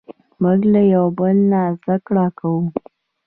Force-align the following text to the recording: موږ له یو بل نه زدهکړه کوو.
موږ 0.41 0.59
له 0.73 0.81
یو 0.93 1.05
بل 1.17 1.35
نه 1.51 1.61
زدهکړه 1.79 2.25
کوو. 2.39 2.61